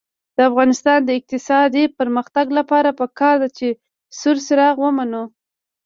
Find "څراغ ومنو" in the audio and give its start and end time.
4.45-5.23